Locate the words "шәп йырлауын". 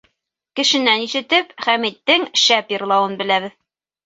2.45-3.15